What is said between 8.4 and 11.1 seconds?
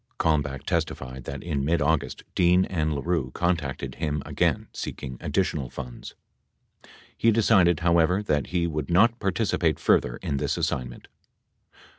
he would not participate further in this assignment.